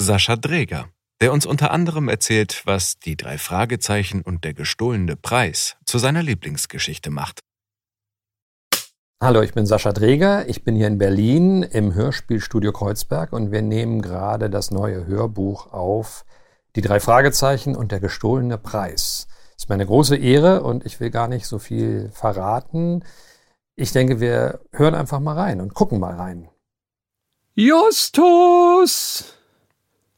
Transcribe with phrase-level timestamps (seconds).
[0.00, 0.88] Sascha Dreger,
[1.20, 6.22] der uns unter anderem erzählt, was die drei Fragezeichen und der gestohlene Preis zu seiner
[6.22, 7.40] Lieblingsgeschichte macht.
[9.20, 10.48] Hallo, ich bin Sascha Dreger.
[10.48, 15.72] Ich bin hier in Berlin im Hörspielstudio Kreuzberg und wir nehmen gerade das neue Hörbuch
[15.72, 16.24] auf
[16.76, 19.26] Die drei Fragezeichen und der gestohlene Preis.
[19.54, 23.04] Das ist meine große Ehre und ich will gar nicht so viel verraten.
[23.74, 26.48] Ich denke, wir hören einfach mal rein und gucken mal rein.
[27.54, 29.37] Justus!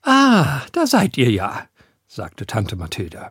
[0.03, 1.67] Ah, da seid ihr ja,
[2.07, 3.31] sagte Tante Mathilda.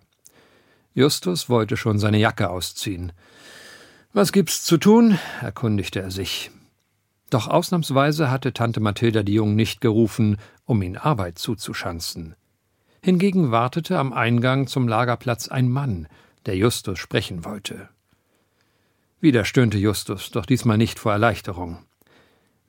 [0.93, 3.11] Justus wollte schon seine Jacke ausziehen.
[4.13, 5.17] Was gibt's zu tun?
[5.41, 6.51] erkundigte er sich.
[7.29, 12.35] Doch ausnahmsweise hatte Tante Mathilda die Jungen nicht gerufen, um ihnen Arbeit zuzuschanzen.
[13.01, 16.07] Hingegen wartete am Eingang zum Lagerplatz ein Mann,
[16.45, 17.89] der Justus sprechen wollte.
[19.21, 21.79] Wieder stöhnte Justus, doch diesmal nicht vor Erleichterung.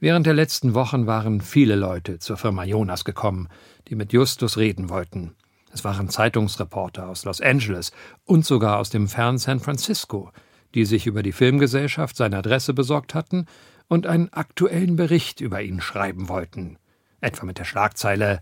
[0.00, 3.48] Während der letzten Wochen waren viele Leute zur Firma Jonas gekommen,
[3.88, 5.36] die mit Justus reden wollten.
[5.72, 7.92] Es waren Zeitungsreporter aus Los Angeles
[8.24, 10.32] und sogar aus dem fernen San Francisco,
[10.74, 13.44] die sich über die Filmgesellschaft seine Adresse besorgt hatten
[13.88, 16.78] und einen aktuellen Bericht über ihn schreiben wollten.
[17.20, 18.40] Etwa mit der Schlagzeile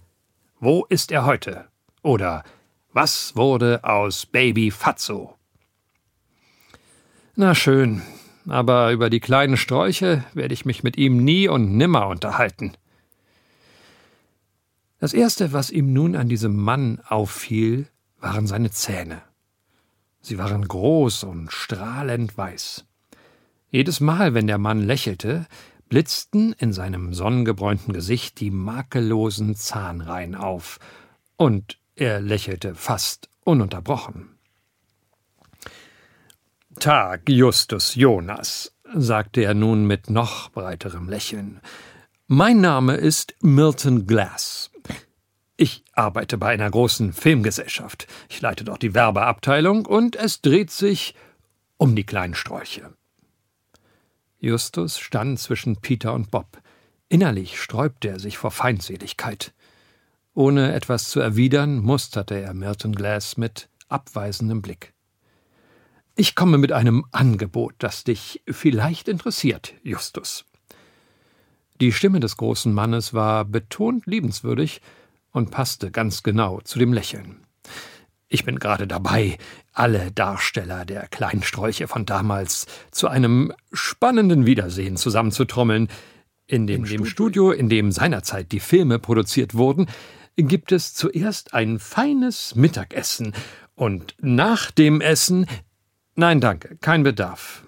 [0.60, 1.66] Wo ist er heute?
[2.02, 2.44] oder
[2.92, 5.34] Was wurde aus Baby Fatso?
[7.34, 8.02] Na schön,
[8.50, 12.72] aber über die kleinen Sträuche werde ich mich mit ihm nie und nimmer unterhalten.
[15.00, 17.86] Das erste, was ihm nun an diesem Mann auffiel,
[18.20, 19.22] waren seine Zähne.
[20.20, 22.84] Sie waren groß und strahlend weiß.
[23.70, 25.46] Jedes Mal, wenn der Mann lächelte,
[25.88, 30.78] blitzten in seinem sonnengebräunten Gesicht die makellosen Zahnreihen auf,
[31.36, 34.37] und er lächelte fast ununterbrochen.
[36.78, 41.60] Tag, Justus Jonas, sagte er nun mit noch breiterem Lächeln.
[42.28, 44.70] Mein Name ist Milton Glass.
[45.56, 48.06] Ich arbeite bei einer großen Filmgesellschaft.
[48.28, 51.16] Ich leite dort die Werbeabteilung und es dreht sich
[51.78, 52.92] um die kleinen Sträuche.
[54.38, 56.62] Justus stand zwischen Peter und Bob.
[57.08, 59.52] Innerlich sträubte er sich vor Feindseligkeit.
[60.32, 64.94] Ohne etwas zu erwidern, musterte er Milton Glass mit abweisendem Blick.
[66.20, 70.44] Ich komme mit einem Angebot, das dich vielleicht interessiert, Justus.
[71.80, 74.82] Die Stimme des großen Mannes war betont liebenswürdig,
[75.30, 77.36] und passte ganz genau zu dem Lächeln.
[78.28, 79.38] Ich bin gerade dabei,
[79.72, 85.88] alle Darsteller der kleinen Strolche von damals zu einem spannenden Wiedersehen zusammenzutrommeln.
[86.48, 89.86] In dem, dem Studio, in dem seinerzeit die Filme produziert wurden,
[90.36, 93.34] gibt es zuerst ein feines Mittagessen
[93.76, 95.46] und nach dem Essen.
[96.18, 97.62] Nein, danke, kein Bedarf.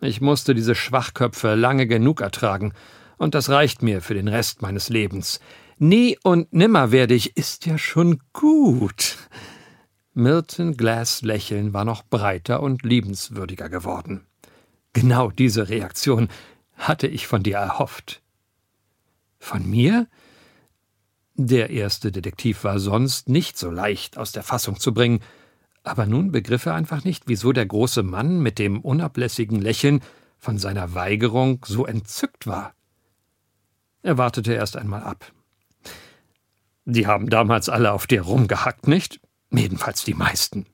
[0.00, 2.72] Ich musste diese Schwachköpfe lange genug ertragen,
[3.18, 5.40] und das reicht mir für den Rest meines Lebens.
[5.76, 9.18] Nie und nimmer werde ich, ist ja schon gut.
[10.14, 14.26] Milton Glass Lächeln war noch breiter und liebenswürdiger geworden.
[14.94, 16.28] Genau diese Reaktion
[16.76, 18.22] hatte ich von dir erhofft.
[19.38, 20.06] Von mir?
[21.34, 25.20] Der erste Detektiv war sonst nicht so leicht aus der Fassung zu bringen,
[25.84, 30.00] aber nun begriff er einfach nicht, wieso der große Mann mit dem unablässigen Lächeln
[30.38, 32.74] von seiner Weigerung so entzückt war.
[34.02, 35.32] Er wartete erst einmal ab.
[36.84, 39.20] Die haben damals alle auf dir rumgehackt, nicht?
[39.50, 40.66] Jedenfalls die meisten.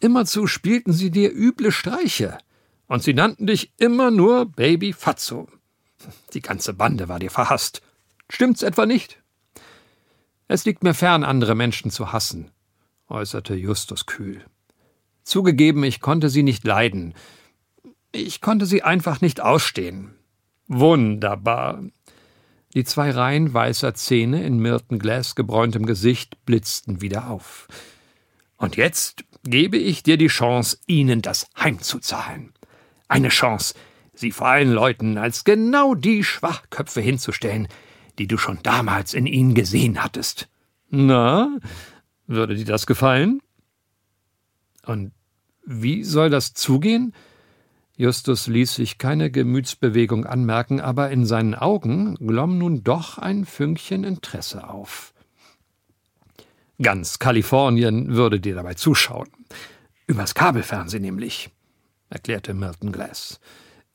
[0.00, 2.38] Immerzu spielten sie dir üble Streiche.
[2.86, 5.48] Und sie nannten dich immer nur Baby Fatso.
[6.34, 7.82] Die ganze Bande war dir verhasst.
[8.28, 9.22] Stimmt's etwa nicht?
[10.48, 12.50] Es liegt mir fern, andere Menschen zu hassen,
[13.10, 14.44] äußerte Justus kühl.
[15.22, 17.14] Zugegeben, ich konnte sie nicht leiden.
[18.12, 20.14] Ich konnte sie einfach nicht ausstehen.
[20.66, 21.82] Wunderbar.
[22.74, 27.66] Die zwei Reihen weißer Zähne in Milton Glass gebräuntem Gesicht blitzten wieder auf.
[28.56, 32.52] Und jetzt gebe ich dir die Chance, ihnen das heimzuzahlen.
[33.08, 33.74] Eine Chance,
[34.14, 37.66] sie vor allen Leuten als genau die Schwachköpfe hinzustellen,
[38.18, 40.48] die du schon damals in ihnen gesehen hattest.
[40.90, 41.58] Na,
[42.30, 43.40] würde dir das gefallen?
[44.86, 45.12] Und
[45.66, 47.12] wie soll das zugehen?
[47.96, 54.04] Justus ließ sich keine Gemütsbewegung anmerken, aber in seinen Augen glomm nun doch ein Fünkchen
[54.04, 55.12] Interesse auf.
[56.80, 59.28] Ganz Kalifornien würde dir dabei zuschauen.
[60.06, 61.50] Übers Kabelfernsehen nämlich,
[62.08, 63.38] erklärte Milton Glass.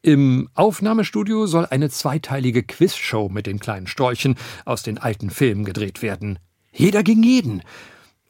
[0.03, 4.35] Im Aufnahmestudio soll eine zweiteilige Quizshow mit den kleinen Storchen
[4.65, 6.37] aus den alten Filmen gedreht werden.
[6.71, 7.63] Jeder gegen jeden.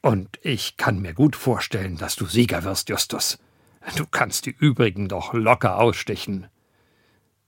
[0.06, 3.40] Und ich kann mir gut vorstellen, dass du Sieger wirst, Justus.
[3.96, 6.46] Du kannst die übrigen doch locker ausstechen.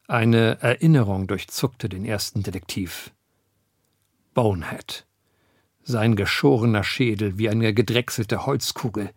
[0.08, 3.12] Eine Erinnerung durchzuckte den ersten Detektiv.
[4.34, 5.06] Bonehead
[5.84, 9.12] sein geschorener Schädel wie eine gedrechselte Holzkugel,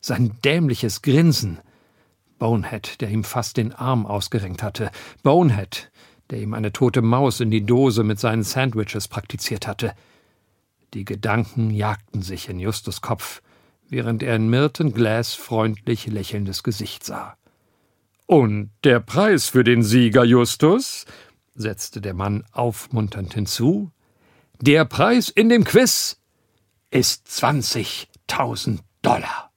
[0.00, 1.60] sein dämliches Grinsen,
[2.38, 4.90] Bonehead, der ihm fast den Arm ausgerenkt hatte,
[5.22, 5.90] Bonehead,
[6.28, 9.94] der ihm eine tote Maus in die Dose mit seinen Sandwiches praktiziert hatte.
[10.94, 13.42] Die Gedanken jagten sich in Justus Kopf,
[13.88, 17.36] während er in Milton Glass freundlich lächelndes Gesicht sah.
[18.26, 21.04] Und der Preis für den Sieger, Justus?
[21.56, 23.90] setzte der Mann aufmunternd hinzu.
[24.60, 26.20] Der Preis in dem Quiz
[26.90, 29.50] ist 20.000 Dollar.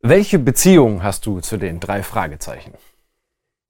[0.00, 2.74] Welche Beziehung hast du zu den drei Fragezeichen?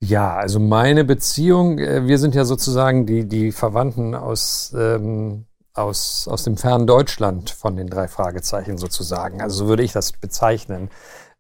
[0.01, 6.29] Ja, also meine Beziehung, äh, wir sind ja sozusagen die, die Verwandten aus, ähm, aus,
[6.29, 9.41] aus dem fernen Deutschland von den drei Fragezeichen sozusagen.
[9.41, 10.91] Also so würde ich das bezeichnen.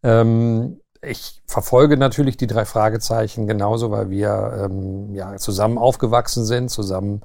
[0.02, 6.70] Ähm, ich verfolge natürlich die drei Fragezeichen genauso, weil wir ähm, ja zusammen aufgewachsen sind,
[6.70, 7.22] zusammen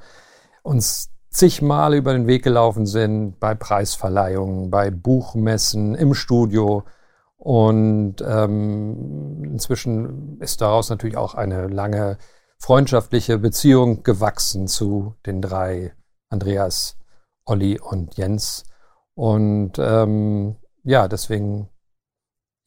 [0.63, 6.83] uns zigmal über den Weg gelaufen sind bei Preisverleihungen, bei Buchmessen, im Studio.
[7.43, 12.19] Und ähm, inzwischen ist daraus natürlich auch eine lange
[12.59, 15.95] freundschaftliche Beziehung gewachsen zu den drei
[16.30, 16.99] Andreas,
[17.44, 18.66] Olli und Jens.
[19.16, 21.69] Und ähm, ja, deswegen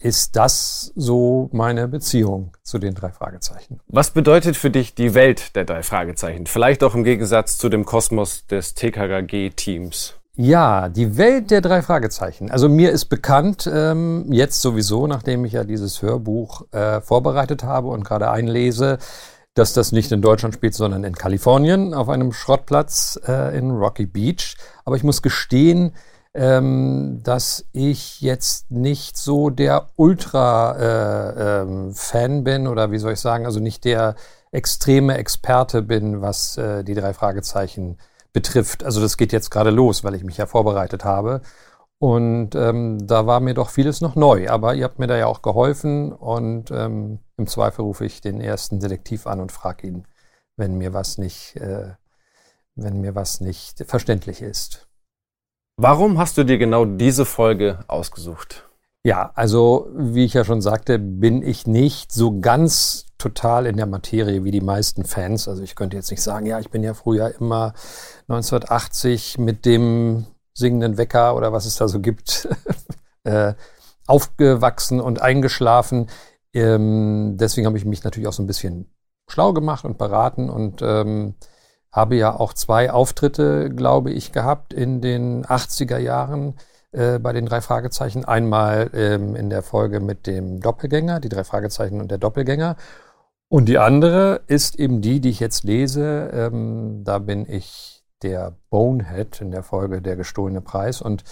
[0.03, 3.81] ist das so meine Beziehung zu den drei Fragezeichen.
[3.87, 6.47] Was bedeutet für dich die Welt der drei Fragezeichen?
[6.47, 10.17] Vielleicht auch im Gegensatz zu dem Kosmos des TKKG-Teams.
[10.37, 12.51] Ja, die Welt der drei Fragezeichen.
[12.51, 17.87] Also mir ist bekannt, ähm, jetzt sowieso, nachdem ich ja dieses Hörbuch äh, vorbereitet habe
[17.89, 18.99] und gerade einlese,
[19.55, 24.07] dass das nicht in Deutschland spielt, sondern in Kalifornien auf einem Schrottplatz äh, in Rocky
[24.07, 24.57] Beach.
[24.85, 25.93] Aber ich muss gestehen,
[26.35, 33.21] ähm, dass ich jetzt nicht so der Ultra-Fan äh, ähm, bin oder wie soll ich
[33.21, 34.17] sagen, also nicht der
[34.51, 37.99] extreme Experte bin, was äh, die drei Fragezeichen
[38.35, 38.85] betrifft.
[38.85, 41.41] Also das geht jetzt gerade los, weil ich mich ja vorbereitet habe.
[41.99, 44.51] Und ähm, da war mir doch vieles noch neu.
[44.51, 48.43] Aber ihr habt mir da ja auch geholfen und ähm, im Zweifel rufe ich den
[48.43, 50.07] ersten Detektiv an und frage ihn,
[50.57, 51.95] wenn mir was nicht, äh,
[52.75, 54.87] wenn mir was nicht verständlich ist.
[55.77, 58.69] Warum hast du dir genau diese Folge ausgesucht?
[59.07, 63.85] Ja, also wie ich ja schon sagte, bin ich nicht so ganz total in der
[63.85, 65.47] Materie wie die meisten Fans.
[65.47, 67.75] Also ich könnte jetzt nicht sagen, ja, ich bin ja früher immer
[68.29, 72.49] 1980 mit dem singenden Wecker oder was es da so gibt,
[73.25, 73.53] äh,
[74.07, 76.09] aufgewachsen und eingeschlafen.
[76.55, 78.91] Ähm, deswegen habe ich mich natürlich auch so ein bisschen
[79.29, 81.35] schlau gemacht und beraten und ähm,
[81.93, 86.55] habe ja auch zwei Auftritte, glaube ich, gehabt in den 80er Jahren
[86.95, 88.25] äh, bei den drei Fragezeichen.
[88.25, 92.77] Einmal ähm, in der Folge mit dem Doppelgänger, die drei Fragezeichen und der Doppelgänger.
[93.49, 96.31] Und die andere ist eben die, die ich jetzt lese.
[96.33, 101.03] Ähm, da bin ich der Bonehead in der Folge Der gestohlene Preis.
[101.03, 101.25] Und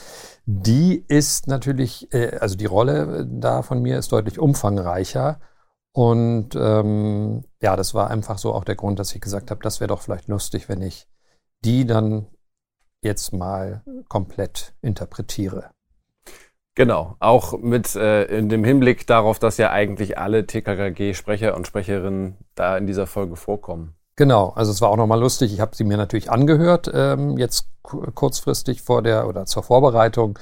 [0.47, 5.40] die ist natürlich, äh, also die Rolle da von mir ist deutlich umfangreicher.
[5.92, 9.81] Und ähm, ja, das war einfach so auch der Grund, dass ich gesagt habe, das
[9.81, 11.07] wäre doch vielleicht lustig, wenn ich
[11.64, 12.26] die dann
[13.02, 15.71] jetzt mal komplett interpretiere.
[16.75, 22.38] Genau, auch mit äh, in dem Hinblick darauf, dass ja eigentlich alle TKKG-Sprecher und Sprecherinnen
[22.54, 23.94] da in dieser Folge vorkommen.
[24.16, 25.52] Genau, also es war auch nochmal lustig.
[25.52, 30.38] Ich habe sie mir natürlich angehört, ähm, jetzt kurzfristig vor der oder zur Vorbereitung.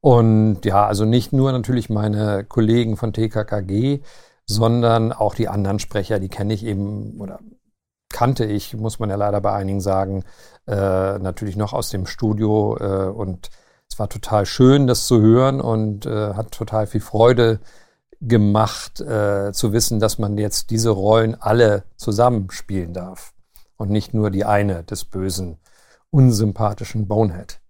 [0.00, 4.00] Und ja, also nicht nur natürlich meine Kollegen von TKKG,
[4.46, 7.38] sondern auch die anderen Sprecher, die kenne ich eben oder
[8.10, 10.24] kannte ich, muss man ja leider bei einigen sagen,
[10.66, 13.50] äh, natürlich noch aus dem Studio äh, und
[13.90, 17.60] es war total schön, das zu hören und äh, hat total viel Freude
[18.20, 23.32] gemacht, äh, zu wissen, dass man jetzt diese Rollen alle zusammen spielen darf
[23.76, 25.58] und nicht nur die eine des bösen,
[26.10, 27.60] unsympathischen Bonehead.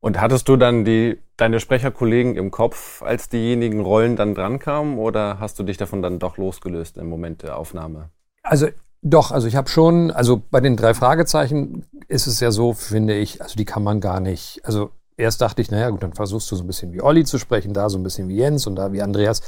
[0.00, 5.40] Und hattest du dann die, deine Sprecherkollegen im Kopf, als diejenigen Rollen dann drankamen, oder
[5.40, 8.10] hast du dich davon dann doch losgelöst im Moment der Aufnahme?
[8.44, 8.68] Also
[9.02, 13.14] doch, also ich habe schon, also bei den drei Fragezeichen ist es ja so, finde
[13.14, 16.50] ich, also die kann man gar nicht, also erst dachte ich, naja gut, dann versuchst
[16.50, 18.76] du so ein bisschen wie Olli zu sprechen, da so ein bisschen wie Jens und
[18.76, 19.42] da wie Andreas.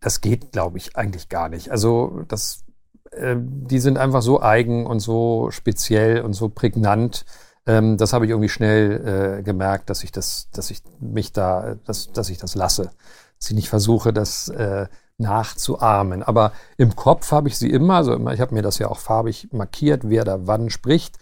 [0.00, 1.70] Das geht, glaube ich, eigentlich gar nicht.
[1.70, 2.64] Also das,
[3.12, 7.24] äh, die sind einfach so eigen und so speziell und so prägnant.
[7.66, 11.76] Ähm, das habe ich irgendwie schnell äh, gemerkt, dass ich das, dass ich mich da,
[11.86, 12.90] dass, dass ich das lasse.
[13.38, 14.88] Dass ich nicht versuche, das äh,
[15.18, 16.22] nachzuahmen.
[16.22, 19.48] Aber im Kopf habe ich sie immer, also ich habe mir das ja auch farbig
[19.52, 21.18] markiert, wer da wann spricht.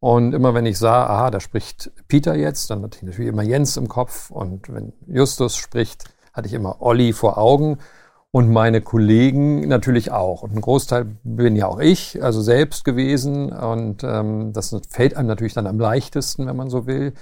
[0.00, 3.42] Und immer wenn ich sah, aha, da spricht Peter jetzt, dann hatte ich natürlich immer
[3.42, 4.30] Jens im Kopf.
[4.30, 7.78] Und wenn Justus spricht, hatte ich immer Olli vor Augen.
[8.30, 10.42] Und meine Kollegen natürlich auch.
[10.42, 13.50] Und ein Großteil bin ja auch ich, also selbst gewesen.
[13.50, 17.14] Und ähm, das fällt einem natürlich dann am leichtesten, wenn man so will.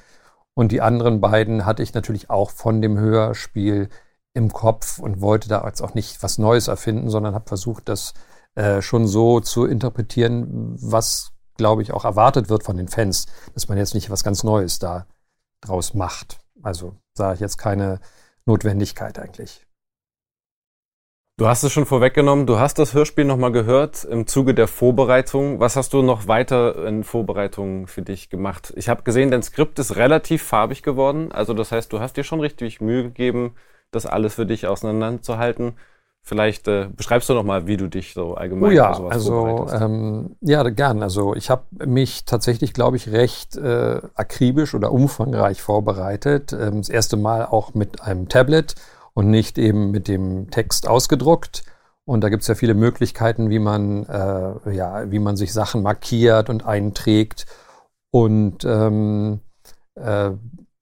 [0.55, 3.89] Und die anderen beiden hatte ich natürlich auch von dem Hörspiel
[4.35, 8.15] im Kopf und wollte da jetzt auch nicht was Neues erfinden, sondern habe versucht, das
[8.57, 13.69] äh, schon so zu interpretieren, was, glaube ich, auch erwartet wird von den Fans, dass
[13.69, 15.07] man jetzt nicht was ganz Neues da
[15.61, 16.41] draus macht.
[16.63, 18.01] Also sah ich jetzt keine
[18.45, 19.67] Notwendigkeit eigentlich.
[21.37, 25.59] Du hast es schon vorweggenommen, du hast das Hörspiel nochmal gehört im Zuge der Vorbereitung.
[25.59, 28.73] Was hast du noch weiter in Vorbereitung für dich gemacht?
[28.77, 31.33] Ich habe gesehen, dein Skript ist relativ farbig geworden.
[31.33, 33.57] Also das heißt, du hast dir schon richtig Mühe gegeben,
[33.95, 35.75] das alles für dich auseinanderzuhalten.
[36.27, 40.37] Vielleicht äh, beschreibst du noch mal, wie du dich so allgemein oh ja, also ähm,
[40.41, 41.03] ja, gern.
[41.03, 46.55] Also ich habe mich tatsächlich, glaube ich, recht äh, akribisch oder umfangreich vorbereitet.
[46.55, 48.75] Ähm, das erste Mal auch mit einem Tablet
[49.13, 51.63] und nicht eben mit dem Text ausgedruckt.
[52.07, 55.83] Und da gibt es ja viele Möglichkeiten, wie man äh, ja, wie man sich Sachen
[55.83, 57.45] markiert und einträgt.
[58.11, 59.41] Und ähm,
[59.95, 60.31] äh,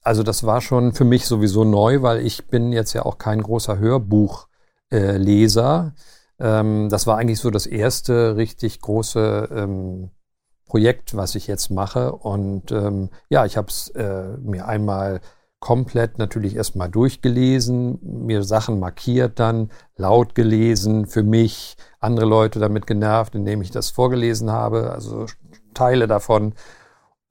[0.02, 3.42] also das war schon für mich sowieso neu, weil ich bin jetzt ja auch kein
[3.42, 5.94] großer Hörbuchleser.
[6.38, 10.10] Äh, ähm, das war eigentlich so das erste richtig große ähm,
[10.66, 12.12] Projekt, was ich jetzt mache.
[12.12, 15.20] Und ähm, ja, ich habe es äh, mir einmal
[15.60, 22.88] komplett natürlich erstmal durchgelesen, mir Sachen markiert dann, laut gelesen, für mich, andere Leute damit
[22.88, 25.26] genervt, indem ich das vorgelesen habe, also
[25.72, 26.54] Teile davon.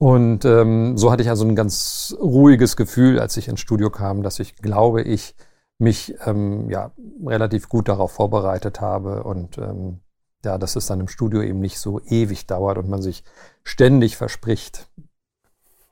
[0.02, 4.24] Und ähm, so hatte ich also ein ganz ruhiges Gefühl, als ich ins Studio kam,
[4.24, 5.36] dass ich glaube, ich
[5.78, 6.90] mich ähm, ja
[7.24, 10.00] relativ gut darauf vorbereitet habe und ähm,
[10.44, 13.22] ja, dass es dann im Studio eben nicht so ewig dauert und man sich
[13.62, 14.88] ständig verspricht.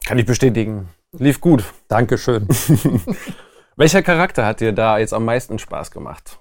[0.05, 0.89] Kann ich bestätigen.
[1.17, 1.63] Lief gut.
[1.87, 2.49] Dankeschön.
[3.77, 6.41] Welcher Charakter hat dir da jetzt am meisten Spaß gemacht?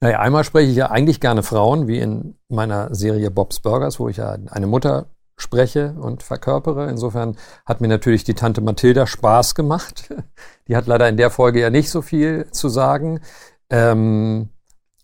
[0.00, 4.08] Naja, einmal spreche ich ja eigentlich gerne Frauen, wie in meiner Serie Bob's Burgers, wo
[4.08, 5.06] ich ja eine Mutter
[5.40, 6.88] spreche und verkörpere.
[6.88, 10.14] Insofern hat mir natürlich die Tante Mathilda Spaß gemacht.
[10.68, 13.20] Die hat leider in der Folge ja nicht so viel zu sagen.
[13.70, 14.50] Ähm,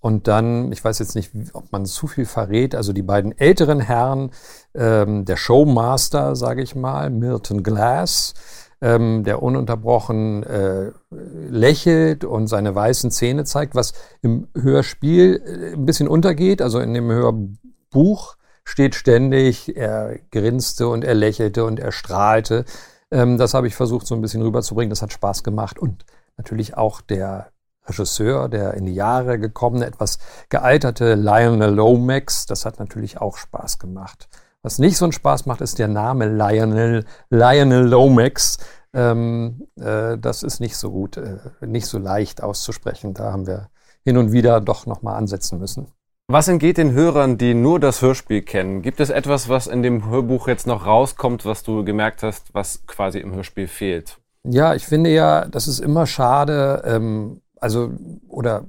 [0.01, 3.81] und dann, ich weiß jetzt nicht, ob man zu viel verrät, also die beiden älteren
[3.81, 4.31] Herren,
[4.73, 8.35] ähm, der Showmaster, sage ich mal, Milton Glass,
[8.81, 15.87] ähm, der ununterbrochen äh, lächelt und seine weißen Zähne zeigt, was im Hörspiel äh, ein
[15.87, 21.93] bisschen untergeht, also in dem Hörbuch steht ständig, er grinste und er lächelte und er
[21.93, 22.65] strahlte.
[23.11, 24.91] Ähm, das habe ich versucht, so ein bisschen rüberzubringen.
[24.91, 25.79] Das hat Spaß gemacht.
[25.79, 26.05] Und
[26.37, 27.53] natürlich auch der
[27.87, 30.19] Regisseur, der in die Jahre gekommene, etwas
[30.49, 34.29] gealterte Lionel Lomax, das hat natürlich auch Spaß gemacht.
[34.63, 38.59] Was nicht so einen Spaß macht, ist der Name Lionel, Lionel Lomax.
[38.93, 43.15] Ähm, äh, das ist nicht so gut, äh, nicht so leicht auszusprechen.
[43.15, 43.69] Da haben wir
[44.03, 45.93] hin und wieder doch nochmal ansetzen müssen.
[46.29, 48.83] Was entgeht den Hörern, die nur das Hörspiel kennen?
[48.83, 52.85] Gibt es etwas, was in dem Hörbuch jetzt noch rauskommt, was du gemerkt hast, was
[52.89, 54.19] quasi im Hörspiel fehlt?
[54.43, 57.93] Ja, ich finde ja, das ist immer schade, ähm, also,
[58.27, 58.65] oder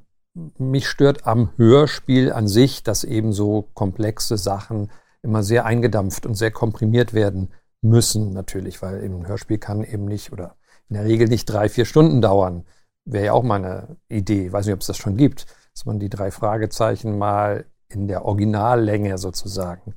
[0.59, 4.91] mich stört am Hörspiel an sich, dass eben so komplexe Sachen
[5.23, 7.49] immer sehr eingedampft und sehr komprimiert werden
[7.81, 10.57] müssen, natürlich, weil eben ein Hörspiel kann eben nicht oder
[10.89, 12.65] in der Regel nicht drei, vier Stunden dauern.
[13.03, 14.45] Wäre ja auch mal eine Idee.
[14.47, 15.47] Ich weiß nicht, ob es das schon gibt
[15.77, 19.93] dass man die drei Fragezeichen mal in der Originallänge sozusagen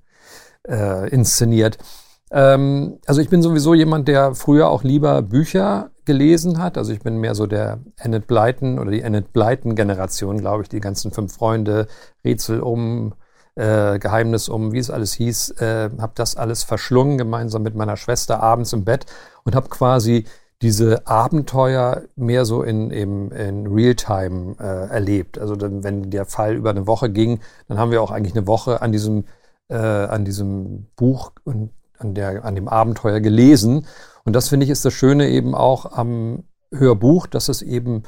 [0.69, 1.79] äh, inszeniert.
[2.31, 6.77] Ähm, also ich bin sowieso jemand, der früher auch lieber Bücher gelesen hat.
[6.77, 10.69] Also ich bin mehr so der Enid Blyton oder die Enid Blyton Generation, glaube ich,
[10.69, 11.87] die ganzen fünf Freunde,
[12.27, 13.15] Rätsel um,
[13.55, 17.97] äh, Geheimnis um, wie es alles hieß, äh, habe das alles verschlungen gemeinsam mit meiner
[17.97, 19.07] Schwester abends im Bett
[19.45, 20.27] und habe quasi
[20.63, 25.39] diese Abenteuer mehr so in, in, in Realtime äh, erlebt.
[25.39, 28.47] Also dann, wenn der Fall über eine Woche ging, dann haben wir auch eigentlich eine
[28.47, 29.25] Woche an diesem,
[29.69, 33.87] äh, an diesem Buch und an, der, an dem Abenteuer gelesen.
[34.25, 38.03] Und das finde ich ist das Schöne eben auch am Hörbuch, dass es eben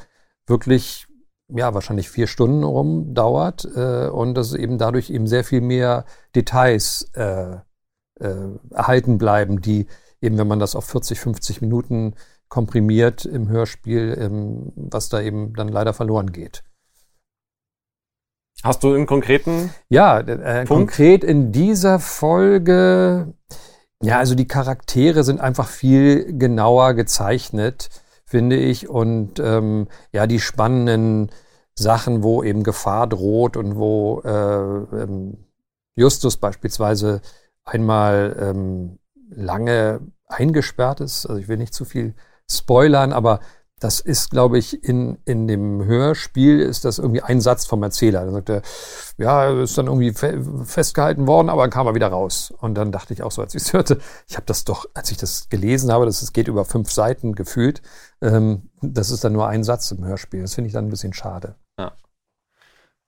[0.47, 1.07] wirklich
[1.49, 6.05] ja wahrscheinlich vier Stunden rum dauert äh, und dass eben dadurch eben sehr viel mehr
[6.35, 7.57] Details äh,
[8.21, 9.87] äh, erhalten bleiben, die
[10.21, 12.15] eben, wenn man das auf 40, 50 Minuten
[12.53, 16.63] komprimiert im Hörspiel, ähm, was da eben dann leider verloren geht.
[18.63, 19.71] Hast du einen konkreten?
[19.89, 23.33] Ja, äh, konkret in dieser Folge,
[24.03, 27.89] ja, also die Charaktere sind einfach viel genauer gezeichnet,
[28.27, 28.87] finde ich.
[28.87, 31.31] Und ähm, ja, die spannenden
[31.75, 35.47] Sachen, wo eben Gefahr droht und wo äh, ähm,
[35.95, 37.23] Justus beispielsweise
[37.65, 38.99] einmal ähm,
[39.31, 41.25] lange eingesperrt ist.
[41.25, 42.15] Also ich will nicht zu viel
[42.59, 43.41] spoilern, aber
[43.83, 48.25] das ist, glaube ich, in, in dem Hörspiel ist das irgendwie ein Satz vom Erzähler.
[48.25, 48.63] Da sagt er,
[49.19, 52.55] ja, ist dann irgendwie fe festgehalten worden, aber dann kam er wieder raus.
[52.61, 55.11] Und dann dachte ich auch so, als ich es hörte, ich habe das doch, als
[55.11, 57.83] ich das gelesen habe, dass es geht über fünf Seiten gefühlt,
[58.21, 60.43] ähm, das ist dann nur ein Satz im Hörspiel.
[60.43, 61.57] Das finde ich dann ein bisschen schade.
[61.77, 61.93] Ja.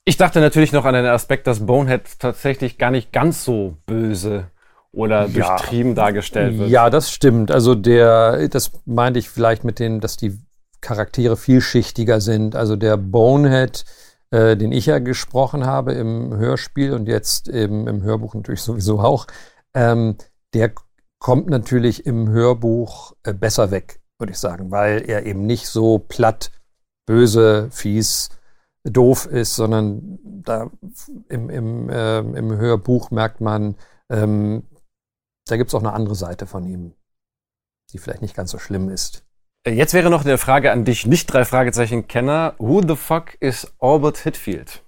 [0.05, 4.51] Ich dachte natürlich noch an den Aspekt, dass Bonehead tatsächlich gar nicht ganz so böse
[4.95, 5.57] oder ja.
[5.57, 6.71] durchtrieben dargestellt wird.
[6.71, 7.51] Ja, das stimmt.
[7.51, 10.39] Also der, das meinte ich vielleicht mit dem, dass die
[10.81, 12.57] Charaktere vielschichtiger sind.
[12.57, 13.85] Also der Bonehead,
[14.31, 19.01] äh, den ich ja gesprochen habe im Hörspiel und jetzt eben im Hörbuch natürlich sowieso
[19.01, 19.27] auch,
[19.75, 20.17] ähm,
[20.53, 20.73] der
[21.19, 25.99] kommt natürlich im Hörbuch äh, besser weg, würde ich sagen, weil er eben nicht so
[25.99, 26.51] platt,
[27.07, 28.29] böse, fies,
[28.85, 30.71] doof ist, sondern da
[31.29, 33.77] im, im, äh, im Hörbuch merkt man,
[34.11, 34.65] ähm,
[35.47, 36.95] da gibt es auch eine andere Seite von ihm,
[37.93, 39.25] die vielleicht nicht ganz so schlimm ist.
[39.65, 42.55] Äh, jetzt wäre noch eine Frage an dich, nicht drei Fragezeichen Kenner.
[42.59, 44.83] Who the fuck is Albert Hitfield?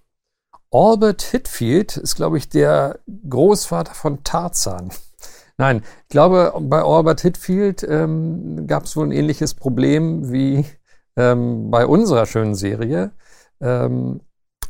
[0.70, 4.90] Albert Hitfield ist, glaube ich, der Großvater von Tarzan.
[5.58, 10.66] Nein, ich glaube, bei Albert Hitfield ähm, gab es wohl ein ähnliches Problem wie
[11.16, 13.12] ähm, bei unserer schönen Serie.
[13.60, 14.20] Ähm,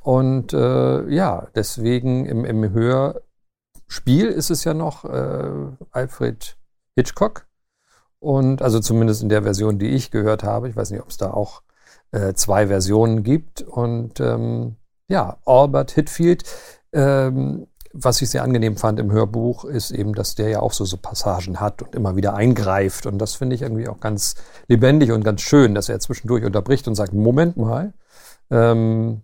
[0.03, 3.23] und äh, ja, deswegen im, im Hör,
[3.87, 5.51] Spiel ist es ja noch äh,
[5.91, 6.57] Alfred
[6.95, 7.47] Hitchcock.
[8.19, 10.69] Und also zumindest in der Version, die ich gehört habe.
[10.69, 11.63] Ich weiß nicht, ob es da auch
[12.11, 13.63] äh, zwei Versionen gibt.
[13.63, 14.77] Und ähm,
[15.09, 16.45] ja, Albert Hitfield,
[16.93, 20.85] ähm, was ich sehr angenehm fand im Hörbuch, ist eben, dass der ja auch so,
[20.85, 23.07] so Passagen hat und immer wieder eingreift.
[23.07, 24.35] Und das finde ich irgendwie auch ganz
[24.69, 27.93] lebendig und ganz schön, dass er zwischendurch unterbricht und sagt, Moment mal,
[28.51, 29.23] ähm,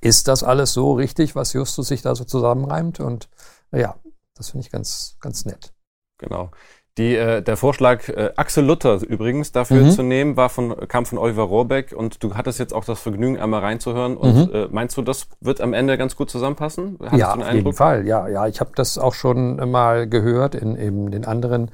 [0.00, 3.00] ist das alles so richtig, was Justus sich da so zusammenreimt?
[3.00, 3.28] Und
[3.76, 3.96] ja,
[4.34, 5.72] das finde ich ganz, ganz nett.
[6.18, 6.50] Genau.
[6.96, 9.90] Die, äh, der Vorschlag, äh, Axel Luther übrigens dafür mhm.
[9.90, 13.36] zu nehmen, war von, kam von Oliver Rohrbeck und du hattest jetzt auch das Vergnügen,
[13.36, 14.16] einmal reinzuhören.
[14.16, 14.54] Und mhm.
[14.54, 16.98] äh, meinst du, das wird am Ende ganz gut zusammenpassen?
[17.00, 18.06] Hattest ja, auf jeden Fall.
[18.06, 21.72] Ja, ja, ich habe das auch schon mal gehört in eben den anderen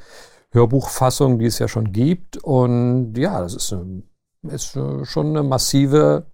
[0.52, 2.38] Hörbuchfassungen, die es ja schon gibt.
[2.38, 4.02] Und ja, das ist, eine,
[4.54, 6.30] ist schon eine massive,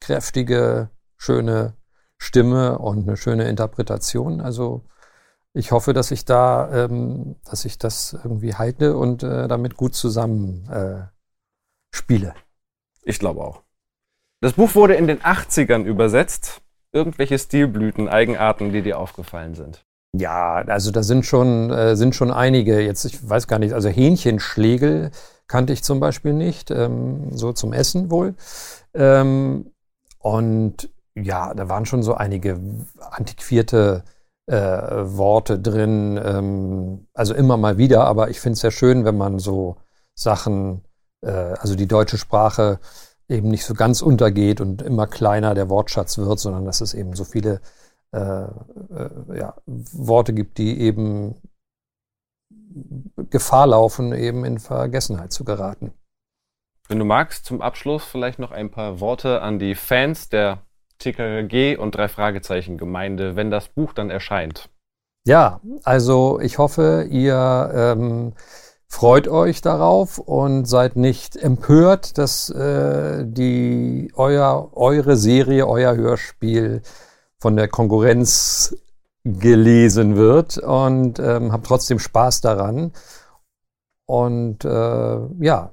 [0.00, 1.75] kräftige, schöne
[2.18, 4.40] Stimme und eine schöne Interpretation.
[4.40, 4.84] Also
[5.52, 9.94] ich hoffe, dass ich da, ähm, dass ich das irgendwie halte und äh, damit gut
[9.94, 11.06] zusammen äh,
[11.94, 12.34] spiele.
[13.02, 13.62] Ich glaube auch.
[14.40, 16.60] Das Buch wurde in den 80ern übersetzt.
[16.92, 19.84] Irgendwelche Stilblüten, Eigenarten, die dir aufgefallen sind?
[20.12, 22.80] Ja, also da sind schon, äh, sind schon einige.
[22.80, 25.10] Jetzt, ich weiß gar nicht, also Hähnchenschlegel
[25.46, 28.34] kannte ich zum Beispiel nicht, ähm, so zum Essen wohl.
[28.94, 29.72] Ähm,
[30.18, 32.60] und ja, da waren schon so einige
[33.10, 34.04] antiquierte
[34.46, 39.16] äh, Worte drin, ähm, also immer mal wieder, aber ich finde es sehr schön, wenn
[39.16, 39.76] man so
[40.14, 40.82] Sachen,
[41.22, 42.78] äh, also die deutsche Sprache
[43.28, 47.14] eben nicht so ganz untergeht und immer kleiner der Wortschatz wird, sondern dass es eben
[47.14, 47.60] so viele
[48.12, 51.34] äh, äh, ja, Worte gibt, die eben
[53.30, 55.92] Gefahr laufen, eben in Vergessenheit zu geraten.
[56.88, 60.65] Wenn du magst, zum Abschluss vielleicht noch ein paar Worte an die Fans der
[60.98, 64.68] TKG und drei Fragezeichen Gemeinde, wenn das Buch dann erscheint.
[65.26, 68.34] Ja, also ich hoffe, ihr ähm,
[68.88, 76.82] freut euch darauf und seid nicht empört, dass äh, die euer eure Serie, euer Hörspiel
[77.40, 78.76] von der Konkurrenz
[79.24, 82.92] gelesen wird und ähm, habt trotzdem Spaß daran.
[84.06, 85.72] Und äh, ja,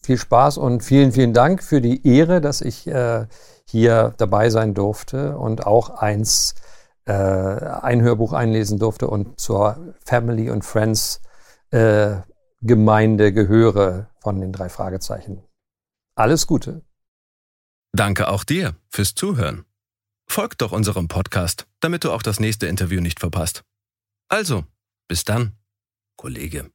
[0.00, 3.26] viel Spaß und vielen, vielen Dank für die Ehre, dass ich äh,
[3.68, 6.54] hier dabei sein durfte und auch eins,
[7.04, 11.20] äh, ein Hörbuch einlesen durfte und zur Family und Friends
[11.70, 12.16] äh,
[12.60, 15.42] Gemeinde gehöre von den drei Fragezeichen.
[16.14, 16.82] Alles Gute.
[17.92, 19.64] Danke auch dir fürs Zuhören.
[20.28, 23.62] Folgt doch unserem Podcast, damit du auch das nächste Interview nicht verpasst.
[24.28, 24.64] Also,
[25.08, 25.52] bis dann,
[26.16, 26.70] Kollege.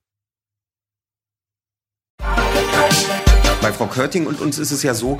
[3.62, 5.20] Bei Frau Körting und uns ist es ja so,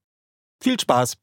[0.61, 1.17] Viel Spaß!